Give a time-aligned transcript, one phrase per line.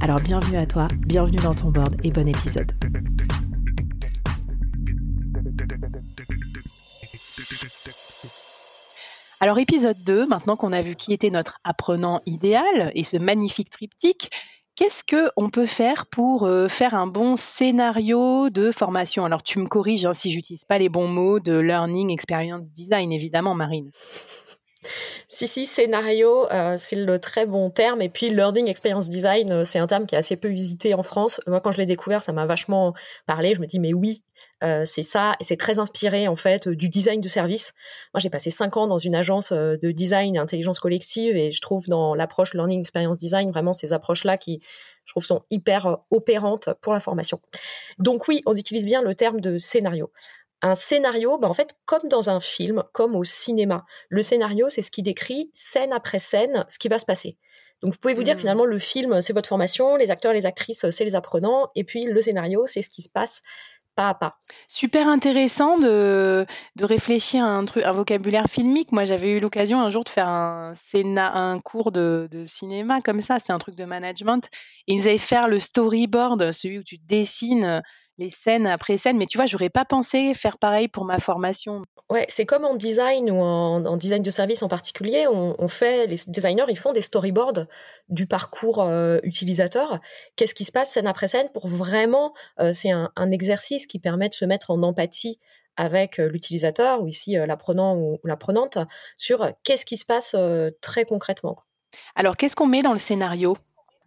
[0.00, 2.72] Alors bienvenue à toi, bienvenue dans ton board et bon épisode.
[9.40, 13.70] Alors épisode 2, maintenant qu'on a vu qui était notre apprenant idéal et ce magnifique
[13.70, 14.30] triptyque,
[14.74, 19.24] qu'est-ce que on peut faire pour euh, faire un bon scénario de formation?
[19.24, 23.12] Alors tu me corriges hein, si j'utilise pas les bons mots de learning experience design
[23.12, 23.90] évidemment Marine.
[25.28, 28.00] Si, si, scénario, euh, c'est le très bon terme.
[28.00, 31.02] Et puis, learning experience design, euh, c'est un terme qui est assez peu usité en
[31.02, 31.40] France.
[31.48, 32.94] Moi, quand je l'ai découvert, ça m'a vachement
[33.26, 33.52] parlé.
[33.56, 34.22] Je me dis, mais oui,
[34.62, 35.34] euh, c'est ça.
[35.40, 37.74] Et c'est très inspiré, en fait, du design de service.
[38.14, 41.36] Moi, j'ai passé cinq ans dans une agence de design et intelligence collective.
[41.36, 44.60] Et je trouve dans l'approche learning experience design, vraiment ces approches-là qui,
[45.04, 47.40] je trouve, sont hyper opérantes pour la formation.
[47.98, 50.12] Donc oui, on utilise bien le terme de scénario
[50.62, 54.82] un scénario, bah en fait, comme dans un film, comme au cinéma, le scénario, c'est
[54.82, 57.36] ce qui décrit scène après scène ce qui va se passer.
[57.82, 58.40] Donc, vous pouvez vous dire que mmh.
[58.40, 62.04] finalement, le film, c'est votre formation, les acteurs les actrices, c'est les apprenants, et puis
[62.04, 63.42] le scénario, c'est ce qui se passe
[63.96, 64.38] pas à pas.
[64.68, 68.92] Super intéressant de, de réfléchir à un, truc, un vocabulaire filmique.
[68.92, 73.22] Moi, j'avais eu l'occasion un jour de faire un, un cours de, de cinéma comme
[73.22, 73.38] ça.
[73.38, 74.48] C'est un truc de management.
[74.86, 77.82] Et ils nous avaient fait le storyboard, celui où tu dessines
[78.18, 79.18] les scènes après scènes.
[79.18, 81.82] Mais tu vois, j'aurais pas pensé faire pareil pour ma formation.
[82.10, 85.26] Ouais, c'est comme en design ou en, design de service en particulier.
[85.28, 87.66] On, fait, les designers, ils font des storyboards
[88.08, 90.00] du parcours euh, utilisateur.
[90.36, 94.28] Qu'est-ce qui se passe scène après scène pour vraiment, euh, c'est un, exercice qui permet
[94.28, 95.38] de se mettre en empathie
[95.76, 98.78] avec l'utilisateur ou ici l'apprenant ou l'apprenante
[99.18, 100.34] sur qu'est-ce qui se passe
[100.80, 101.56] très concrètement.
[102.14, 103.56] Alors, qu'est-ce qu'on met dans le scénario?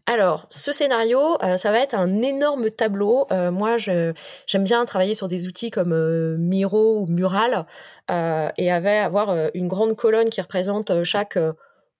[0.10, 3.28] Alors, ce scénario, euh, ça va être un énorme tableau.
[3.32, 4.16] Euh, moi, j'aime
[4.64, 7.68] bien travailler sur des outils comme euh, Miro ou Mural
[8.10, 11.38] et avait avoir une grande colonne qui représente chaque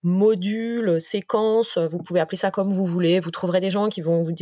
[0.02, 1.78] module, séquence.
[1.78, 3.20] Vous pouvez appeler ça comme vous voulez.
[3.20, 4.32] Vous trouverez des gens qui vont vous,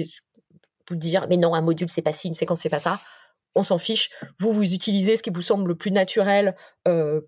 [0.89, 2.99] vous dire, mais non, un module c'est pas ci, une séquence c'est pas ça
[3.54, 4.10] on s'en fiche.
[4.38, 6.54] Vous, vous utilisez ce qui vous semble le plus naturel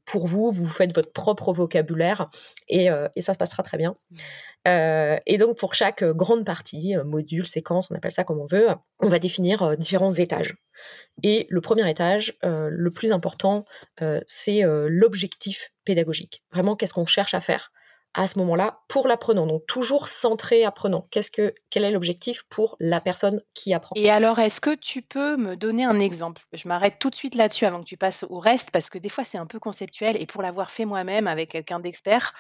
[0.07, 0.51] pour vous.
[0.51, 2.31] Vous faites votre propre vocabulaire
[2.69, 3.97] et, et ça se passera très bien.
[4.11, 4.17] Mmh.
[4.69, 8.41] Euh, et donc pour chaque euh, grande partie, euh, module, séquence, on appelle ça comme
[8.41, 8.69] on veut,
[9.01, 10.55] on va définir différents étages.
[11.23, 13.67] Et le premier étage, le plus important,
[14.27, 16.43] c'est l'objectif pédagogique.
[16.53, 17.71] Vraiment, qu'est-ce qu'on cherche à faire?
[18.15, 19.47] À ce moment-là pour l'apprenant.
[19.47, 21.07] Donc toujours centré apprenant.
[21.11, 23.95] Qu'est-ce que quel est l'objectif pour la personne qui apprend?
[23.97, 26.43] Et alors est-ce que tu peux me donner un exemple?
[26.53, 29.09] Je m'arrête tout de suite là-dessus avant que tu passes au reste parce que des
[29.09, 32.33] fois c'est un peu conceptuel et pour l'avoir fait moi-même avec quelqu'un d'expert,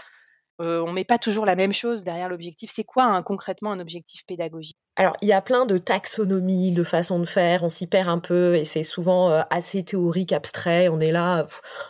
[0.60, 2.70] euh, on met pas toujours la même chose derrière l'objectif.
[2.74, 4.76] C'est quoi hein, concrètement un objectif pédagogique?
[4.96, 7.64] Alors, il y a plein de taxonomies, de façons de faire.
[7.64, 10.88] On s'y perd un peu et c'est souvent euh, assez théorique, abstrait.
[10.90, 11.46] On est là,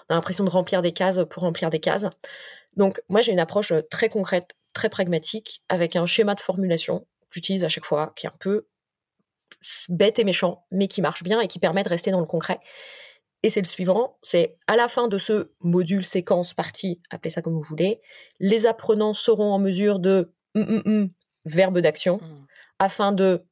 [0.08, 2.06] on a l'impression de remplir des cases pour remplir des cases.
[2.80, 7.00] Donc, moi, j'ai une approche euh, très concrète, très pragmatique, avec un schéma de formulation
[7.00, 8.68] que j'utilise à chaque fois, qui est un peu
[9.90, 12.58] bête et méchant, mais qui marche bien et qui permet de rester dans le concret.
[13.42, 17.42] Et c'est le suivant, c'est à la fin de ce module séquence partie, appelez ça
[17.42, 18.00] comme vous voulez,
[18.38, 21.10] les apprenants seront en mesure de mm, mm, mm,
[21.44, 22.46] verbe d'action mmh.
[22.78, 23.44] afin de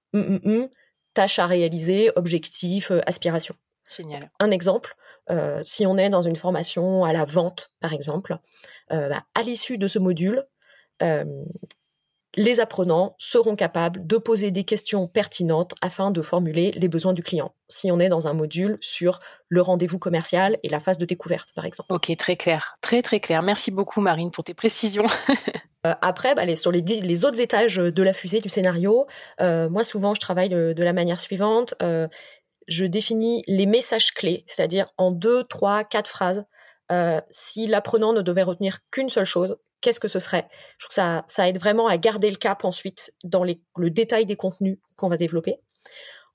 [1.12, 3.54] tâche à réaliser, objectif, euh, aspiration.
[3.94, 4.30] Génial.
[4.40, 4.94] Un exemple,
[5.30, 8.38] euh, si on est dans une formation à la vente, par exemple,
[8.92, 10.44] euh, bah, à l'issue de ce module,
[12.36, 17.22] les apprenants seront capables de poser des questions pertinentes afin de formuler les besoins du
[17.22, 17.54] client.
[17.68, 21.52] Si on est dans un module sur le rendez-vous commercial et la phase de découverte,
[21.54, 21.92] par exemple.
[21.92, 23.42] Ok, très clair, très très clair.
[23.42, 25.06] Merci beaucoup Marine pour tes précisions.
[25.86, 29.06] Euh, après, bah, sur les, autres étages de la fusée du scénario,
[29.40, 31.74] euh, moi souvent je travaille de, la manière suivante.
[31.82, 32.08] Euh,
[32.68, 36.44] je définis les messages clés, c'est-à-dire en deux, trois, quatre phrases.
[37.30, 40.48] si l'apprenant ne devait retenir qu'une seule chose, qu'est-ce que ce serait?
[40.78, 44.78] Je trouve ça, aide vraiment à garder le cap ensuite dans le détail des contenus
[44.96, 45.60] qu'on va développer.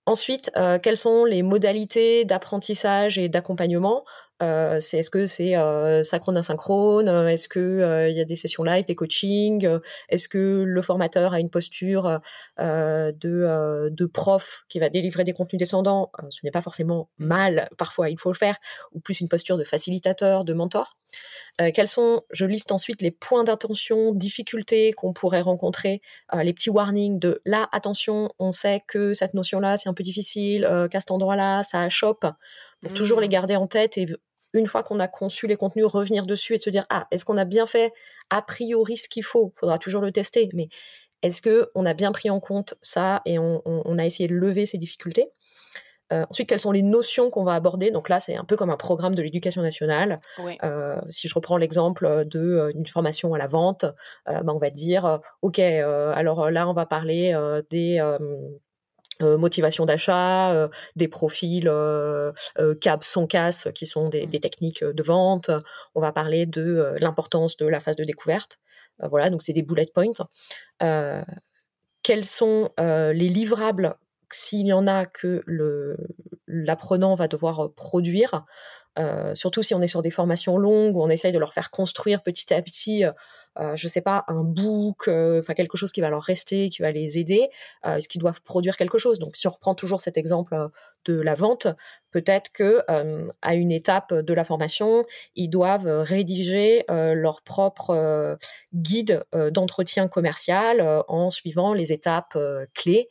[0.06, 4.04] Ensuite, euh, quelles sont les modalités d'apprentissage et d'accompagnement?
[4.42, 7.08] Euh, c'est est-ce que c'est euh, synchrone asynchrone?
[7.08, 9.68] Est-ce que il y a des sessions live, des coachings?
[10.10, 12.20] Est-ce que le formateur a une posture
[12.60, 16.12] de, de prof qui va délivrer des contenus descendants?
[16.30, 18.58] Ce n'est pas forcément mal, parfois il faut le faire,
[18.94, 20.98] ou plus une posture de facilitateur, de mentor.
[21.74, 26.02] quels sont, je liste ensuite les points d'attention, difficultés qu'on pourrait rencontrer,
[26.42, 30.68] les petits warnings de là, attention, on sait que cette notion-là, c'est un peu difficile,
[30.90, 32.26] qu'à cet endroit-là, ça chope
[32.90, 33.32] toujours les mmh.
[33.32, 34.06] garder en tête et
[34.54, 37.38] une fois qu'on a conçu les contenus, revenir dessus et se dire ah est-ce qu'on
[37.38, 37.92] a bien fait
[38.30, 39.52] a priori ce qu'il faut?
[39.56, 40.70] Faudra toujours le tester, mais
[41.24, 44.66] est-ce que on a bien pris en compte ça et on, a essayé de lever
[44.66, 45.30] ces difficultés?
[46.12, 47.90] Euh, ensuite, quelles sont les notions qu'on va aborder?
[47.90, 50.20] Donc là, c'est un peu comme un programme de l'éducation nationale.
[50.64, 53.86] Euh, si je reprends l'exemple euh, d'une formation à la vente,
[54.28, 57.34] ben, on va dire, ok, alors là, on va parler
[57.70, 58.00] des
[59.22, 62.32] euh, motivation d'achat, euh, des profils euh,
[62.82, 65.52] CAP, son casse, qui sont des, des, techniques de vente.
[65.94, 68.58] On va parler de l'importance de la phase de découverte.
[69.00, 70.28] voilà, donc c'est des bullet points.
[72.02, 73.96] quels sont les livrables,
[74.32, 75.44] s'il y en a, que
[76.48, 78.46] l'apprenant va devoir produire
[79.36, 82.22] surtout si on est sur des formations longues où on essaye de leur faire construire
[82.22, 83.04] petit à petit
[83.60, 86.82] euh, je sais pas, un book, euh, enfin quelque chose qui va leur rester, qui
[86.82, 87.50] va les aider,
[87.86, 89.20] euh, est-ce qu'ils doivent produire quelque chose?
[89.20, 90.56] Donc si on reprend toujours cet exemple
[91.06, 91.68] de la vente,
[92.12, 92.82] peut-être que
[93.42, 95.06] à une étape de la formation,
[95.36, 98.38] ils doivent rédiger leur propre
[98.74, 102.38] guide d'entretien commercial en suivant les étapes
[102.74, 103.10] clés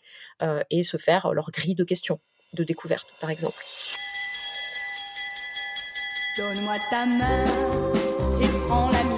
[0.70, 2.18] et se faire leur grille de questions
[2.54, 3.62] de découverte, par exemple.
[6.38, 7.44] Donne-moi ta main
[8.40, 9.11] et prends la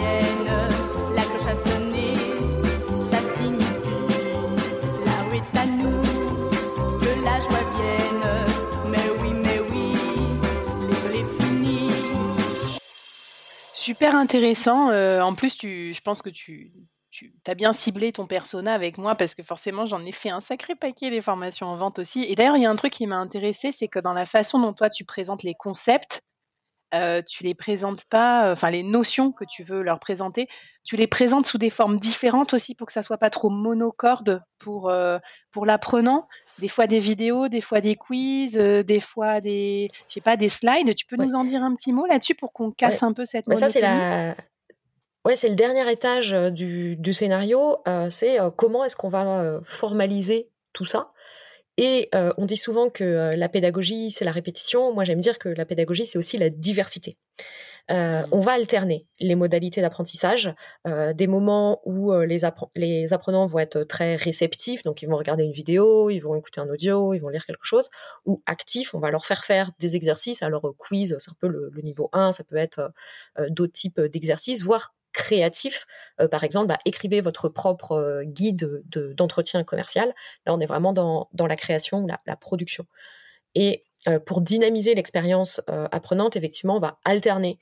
[13.85, 14.89] Super intéressant.
[14.89, 16.73] Euh, en plus, tu, je pense que tu,
[17.11, 20.41] tu as bien ciblé ton persona avec moi parce que forcément, j'en ai fait un
[20.41, 22.25] sacré paquet des formations en vente aussi.
[22.25, 24.59] Et d'ailleurs, il y a un truc qui m'a intéressé, c'est que dans la façon
[24.59, 26.24] dont toi tu présentes les concepts,
[26.95, 30.49] euh, tu les présentes pas, enfin les notions que tu veux leur présenter,
[30.85, 34.43] tu les présentes sous des formes différentes aussi pour que ça soit pas trop monocorde
[34.59, 35.19] pour euh,
[35.51, 36.29] pour l'apprenant.
[36.61, 40.37] Des fois des vidéos, des fois des quiz, euh, des fois des, je sais pas,
[40.37, 40.95] des slides.
[40.95, 43.47] Tu peux nous en dire un petit mot là-dessus pour qu'on casse un peu cette.
[43.47, 44.37] Bah ça c'est la,
[45.25, 47.79] ouais c'est le dernier étage du, du scénario.
[48.09, 51.11] c'est comment est-ce qu'on va formaliser tout ça?
[51.77, 54.93] Et euh, on dit souvent que euh, la pédagogie, c'est la répétition.
[54.93, 57.17] Moi, j'aime dire que la pédagogie, c'est aussi la diversité.
[57.91, 58.29] Euh, mmh.
[58.33, 60.55] on va alterner les modalités d'apprentissage,
[60.87, 62.41] des moments où les,
[62.77, 66.63] les, apprenants vont être très réceptifs, donc ils vont regarder une vidéo, ils vont écouter
[66.63, 67.91] un audio, ils vont lire quelque chose,
[68.25, 70.43] ou actifs, on va leur faire faire des exercices.
[70.43, 72.91] Alors quiz, c'est un peu le, le, niveau 1, ça peut être
[73.51, 75.87] d'autres types d'exercices, voire créatif.
[76.21, 78.83] Euh, par exemple, bah, écrivez votre propre euh, guide
[79.17, 80.15] d'entretien commercial.
[80.45, 82.85] Là, on est vraiment dans, la création, la, production.
[83.55, 87.59] Et euh, pour dynamiser l'expérience apprenante, effectivement, on va alterner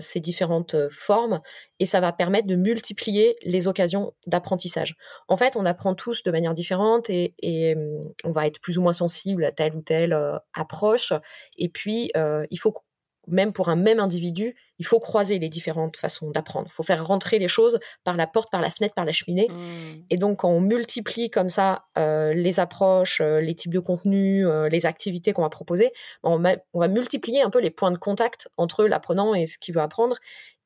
[0.00, 1.42] ces différentes formes
[1.78, 4.96] et ça va permettre de multiplier les occasions d'apprentissage.
[5.28, 8.78] En fait, on apprend tous de manière différente et, et hum, on va être plus
[8.78, 10.18] ou moins sensible à telle ou telle
[10.54, 11.12] approche.
[11.58, 12.10] Et puis,
[12.50, 12.72] il faut
[13.28, 16.68] même pour un même individu, il faut croiser les différentes façons d'apprendre.
[16.70, 19.48] Il faut faire rentrer les choses par la porte, par la fenêtre, par la cheminée.
[19.48, 20.04] Mmh.
[20.10, 24.46] Et donc, quand on multiplie comme ça euh, les approches, euh, les types de contenus,
[24.46, 25.90] euh, les activités qu'on va proposer,
[26.22, 29.80] on va multiplier un peu les points de contact entre l'apprenant et ce qu'il veut
[29.80, 30.16] apprendre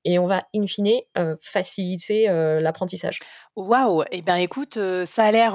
[0.04, 3.20] et on va in fine euh, faciliter euh, l'apprentissage.
[3.56, 5.52] Waouh Eh bien écoute, euh, ça a l'air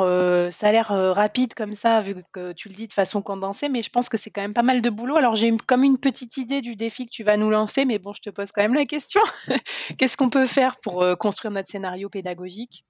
[0.51, 3.81] ça a l'air rapide comme ça vu que tu le dis de façon condensée, mais
[3.81, 5.15] je pense que c'est quand même pas mal de boulot.
[5.15, 8.13] Alors j'ai comme une petite idée du défi que tu vas nous lancer, mais bon,
[8.13, 9.21] je te pose quand même la question.
[9.97, 12.85] Qu'est-ce qu'on peut faire pour construire notre scénario pédagogique?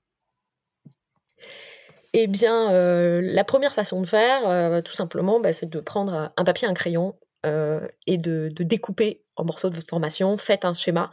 [2.13, 6.67] Eh bien, la première façon de faire, tout simplement, bah, c'est de prendre un papier,
[6.67, 11.12] un crayon et de, de, découper en morceaux de votre formation, faites un schéma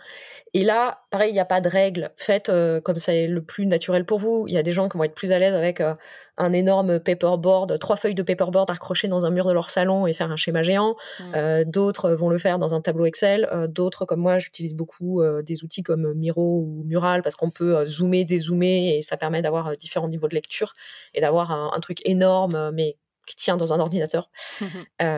[0.56, 2.10] et là, pareil, il n'y a pas de règle.
[2.16, 4.44] Faites euh, comme c'est le plus naturel pour vous.
[4.46, 5.94] Il y a des gens qui vont être plus à l'aise avec euh,
[6.38, 10.12] un énorme paperboard, trois feuilles de paperboard accrochées dans un mur de leur salon et
[10.12, 10.94] faire un schéma géant.
[11.18, 11.24] Mmh.
[11.34, 13.48] Euh, d'autres vont le faire dans un tableau Excel.
[13.68, 18.24] D'autres, comme moi, j'utilise beaucoup des outils comme Miro ou Mural parce qu'on peut zoomer,
[18.24, 20.74] dézoomer et ça permet d'avoir différents niveaux de lecture
[21.14, 24.30] et d'avoir un, truc énorme, mais qui tient dans un ordinateur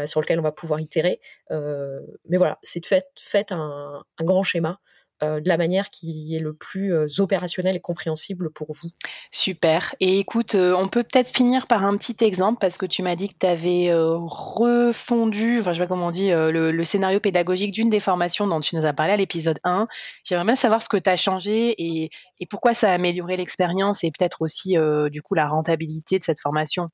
[0.07, 1.21] sur lequel on va pouvoir itérer.
[1.51, 4.81] mais voilà, c'est de fait, faites un, un grand schéma
[5.23, 8.91] de la manière qui est le plus opérationnelle et compréhensible pour vous.
[9.31, 9.95] Super.
[10.01, 13.29] Et écoute, on peut peut-être finir par un petit exemple parce que tu m'as dit
[13.29, 17.91] que tu avais refondu, enfin je sais pas comment on dit, le, scénario pédagogique d'une
[17.91, 19.89] des formations dont tu nous as parlé à l'épisode 1.
[20.25, 22.11] J'aimerais bien savoir ce que tu as changé et,
[22.41, 24.77] et, pourquoi ça a amélioré l'expérience et peut-être aussi
[25.11, 26.91] du coup la rentabilité de cette formation.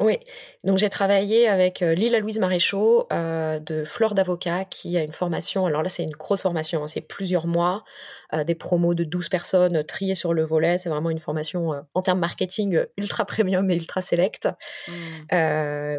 [0.00, 0.18] Oui,
[0.64, 5.12] donc j'ai travaillé avec euh, Lila Louise Maréchaux euh, de Flore d'Avocat qui a une
[5.12, 7.84] formation, alors là c'est une grosse formation, hein, c'est plusieurs mois,
[8.32, 12.02] euh, des promos de 12 personnes triées sur le volet, c'est vraiment une formation en
[12.02, 14.48] termes marketing ultra premium et ultra select,
[14.88, 14.92] mmh.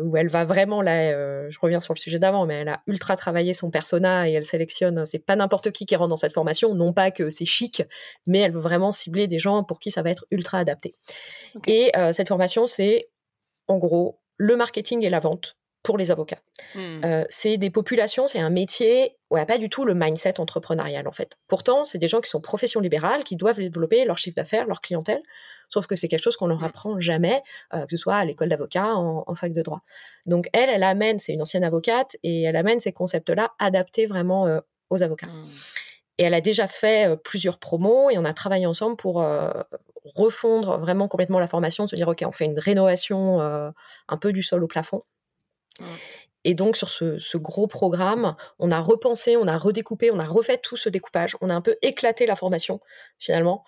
[0.04, 3.16] où elle va vraiment, là je reviens sur le sujet d'avant, mais elle a ultra
[3.16, 6.76] travaillé son persona et elle sélectionne, c'est pas n'importe qui qui rentre dans cette formation,
[6.76, 7.82] non pas que c'est chic,
[8.28, 10.96] mais elle veut vraiment cibler des gens pour qui ça va être ultra adapté.
[11.66, 13.06] Et cette formation c'est
[13.68, 16.40] en gros, le marketing et la vente pour les avocats.
[16.74, 17.02] Hmm.
[17.06, 21.12] Euh, c'est des populations, c'est un métier où pas du tout le mindset entrepreneurial en
[21.12, 21.38] fait.
[21.48, 24.82] Pourtant, c'est des gens qui sont professions libérales, qui doivent développer leur chiffre d'affaires, leur
[24.82, 25.22] clientèle,
[25.70, 26.66] sauf que c'est quelque chose qu'on leur hmm.
[26.66, 27.42] apprend jamais,
[27.74, 29.82] euh, que ce soit à l'école d'avocat, en, fac de droit.
[30.26, 34.48] Donc elle, elle amène, c'est une ancienne avocate, et elle amène ces concepts-là adaptés vraiment
[34.48, 35.28] euh, aux avocats.
[35.28, 35.46] Hmm.
[36.18, 39.26] Et elle a déjà fait plusieurs promos et on a travaillé ensemble pour
[40.06, 44.44] refondre vraiment complètement la formation, se dire ok, on fait une rénovation un peu du
[44.44, 45.04] sol au plafond.
[45.80, 45.86] Mmh.
[46.46, 50.60] Et donc sur ce, gros programme, on a repensé, on a redécoupé, on a refait
[50.60, 52.80] tout ce découpage, on a un peu éclaté la formation
[53.18, 53.66] finalement.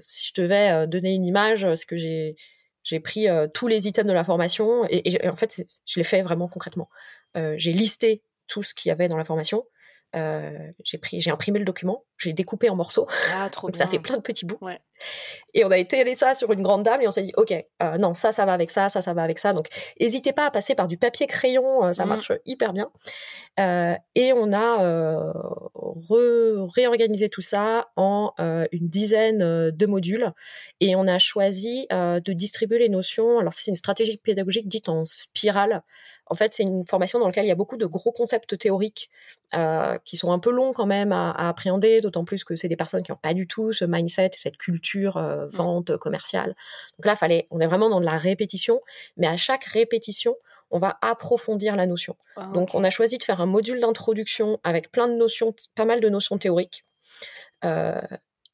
[0.00, 2.36] si je devais donner une image, ce que j'ai
[2.82, 6.22] j'ai pris tous les items de la formation et, et en fait je l'ai fait
[6.22, 6.88] vraiment concrètement.
[7.34, 9.64] j'ai listé tout ce qu'il y avait dans la formation.
[10.14, 13.06] Euh, j'ai pris, j'ai imprimé le document, j'ai découpé en morceaux.
[13.34, 14.58] Ah, trop Donc ça fait plein de petits bouts.
[15.54, 17.98] Et on a étalé ça sur une grande dame et on s'est dit, ok, euh,
[17.98, 19.52] non, ça, ça va avec ça, ça, ça va avec ça.
[19.52, 19.68] Donc
[20.00, 22.08] n'hésitez pas à passer par du papier crayon, euh, ça mmh.
[22.08, 22.90] marche hyper bien.
[24.14, 25.32] et on a
[26.74, 30.32] réorganisé tout ça en une dizaine de modules
[30.80, 33.38] et on a choisi de distribuer les notions.
[33.38, 35.82] Alors c'est une stratégie pédagogique dite en spirale.
[36.28, 39.10] En fait, c'est une formation dans laquelle il y a beaucoup de gros concepts théoriques
[39.54, 42.76] euh, qui sont un peu longs quand même à, appréhender, d'autant plus que c'est des
[42.76, 46.54] personnes qui n'ont pas du tout ce mindset et cette culture euh, vente commerciale.
[46.98, 48.80] Donc là, fallait, on est vraiment dans de la répétition,
[49.16, 50.36] mais à chaque répétition,
[50.70, 52.16] on va approfondir la notion.
[52.36, 55.84] Ah, Donc, on a choisi de faire un module d'introduction avec plein de notions, pas
[55.84, 56.84] mal de notions théoriques.
[57.64, 58.00] Euh,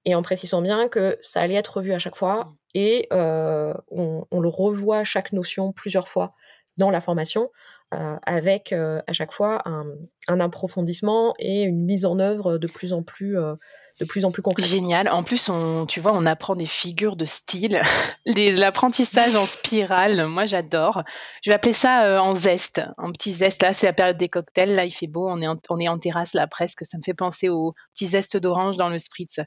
[0.04, 2.56] et en précisant bien que ça allait être revu à chaque fois mmh.
[2.74, 6.34] et on, on, le revoit chaque notion plusieurs fois
[6.76, 7.50] dans la formation,
[7.94, 9.84] euh, avec euh, à chaque fois un,
[10.28, 13.54] un, approfondissement et une mise en œuvre de plus en plus euh,
[14.00, 14.62] de plus en plus concret.
[14.62, 15.08] Génial.
[15.08, 17.80] En plus, on, tu vois, on apprend des figures de style,
[18.26, 20.26] l'apprentissage en spirale.
[20.26, 21.02] Moi, j'adore.
[21.42, 23.62] Je vais appeler ça euh, en zeste, un petit zeste.
[23.62, 24.74] Là, c'est la période des cocktails.
[24.74, 25.28] Là, il fait beau.
[25.28, 26.84] On est en, on est en terrasse là presque.
[26.84, 29.40] Ça me fait penser au petit zeste d'orange dans le spritz.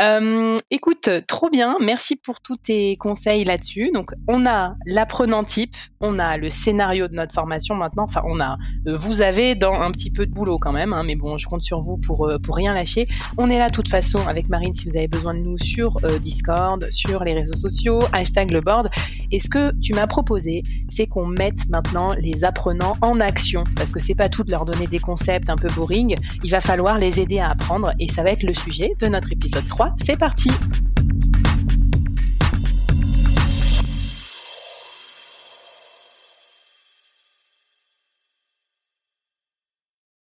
[0.00, 1.76] Euh, écoute, trop bien.
[1.80, 3.90] Merci pour tous tes conseils là-dessus.
[3.92, 8.04] Donc, on a l'apprenant type, on a le scénario de notre formation maintenant.
[8.04, 8.56] Enfin, on a,
[8.88, 10.92] euh, vous avez dans un petit peu de boulot quand même.
[10.92, 13.08] Hein, mais bon, je compte sur vous pour pour rien lâcher.
[13.38, 13.88] On est là toute
[14.26, 17.98] avec Marine si vous avez besoin de nous sur euh, Discord, sur les réseaux sociaux,
[18.12, 18.88] hashtag le board.
[19.30, 23.92] Et ce que tu m'as proposé, c'est qu'on mette maintenant les apprenants en action parce
[23.92, 26.16] que c'est pas tout de leur donner des concepts un peu boring.
[26.42, 29.30] Il va falloir les aider à apprendre et ça va être le sujet de notre
[29.30, 29.94] épisode 3.
[29.96, 30.50] C'est parti!